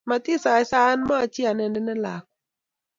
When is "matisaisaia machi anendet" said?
0.09-1.99